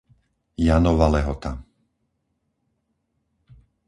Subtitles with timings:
[0.67, 1.51] Janova Lehota